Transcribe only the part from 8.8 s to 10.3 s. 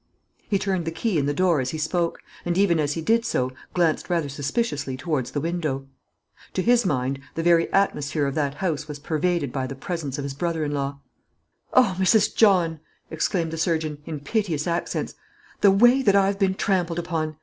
was pervaded by the presence of